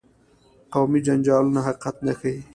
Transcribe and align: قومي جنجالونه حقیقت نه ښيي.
قومي 0.73 0.99
جنجالونه 1.07 1.59
حقیقت 1.67 1.95
نه 2.05 2.13
ښيي. 2.19 2.37